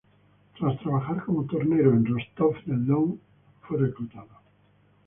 [0.57, 3.19] Tras trabajar como tornero en Rostov del Don
[3.61, 4.29] fue reclutado.